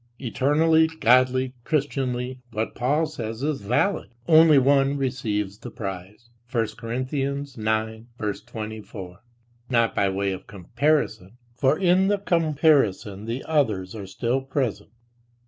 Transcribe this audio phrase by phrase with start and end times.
[0.19, 6.95] Eternally, godly, christianly what Paul says is valid: "only one receives the prize," [I Cor.
[6.95, 9.17] 9:24]
[9.69, 14.89] not by way of comparison, for in the comparison "the others" are still present.